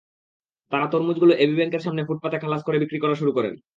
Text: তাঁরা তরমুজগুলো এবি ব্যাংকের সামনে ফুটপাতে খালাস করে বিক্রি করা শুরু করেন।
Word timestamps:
তাঁরা 0.71 0.87
তরমুজগুলো 0.87 1.33
এবি 1.35 1.55
ব্যাংকের 1.55 1.83
সামনে 1.83 2.01
ফুটপাতে 2.05 2.37
খালাস 2.39 2.61
করে 2.63 2.77
বিক্রি 2.79 2.97
করা 2.99 3.15
শুরু 3.15 3.31
করেন। 3.33 3.53